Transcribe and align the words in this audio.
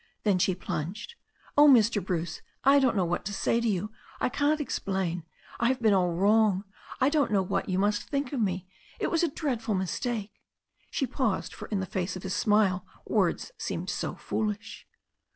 Then 0.23 0.39
she 0.39 0.55
pltmged. 0.55 1.13
"Oh, 1.55 1.67
Mr. 1.69 2.03
Bruce, 2.03 2.41
I 2.63 2.79
don't 2.79 2.95
know 2.95 3.05
what 3.05 3.23
to 3.25 3.33
say 3.35 3.61
to 3.61 3.69
you, 3.69 3.91
I 4.19 4.29
can't 4.29 4.59
explain, 4.59 5.25
I 5.59 5.67
have 5.67 5.79
been 5.79 5.93
all 5.93 6.15
wrong, 6.15 6.63
I 6.99 7.09
don't 7.09 7.29
know 7.31 7.43
what 7.43 7.69
you 7.69 7.77
must 7.77 8.09
think 8.09 8.33
of 8.33 8.41
me— 8.41 8.67
it 8.99 9.11
was 9.11 9.21
a 9.21 9.27
dreadful 9.27 9.75
mistake." 9.75 10.31
She 10.89 11.05
paused, 11.05 11.53
for 11.53 11.67
in 11.67 11.81
the 11.81 11.85
face 11.85 12.15
of 12.15 12.23
his 12.23 12.33
smile 12.33 12.83
words 13.05 13.51
seemed 13.59 13.91
so 13.91 14.15
foolish. 14.15 14.87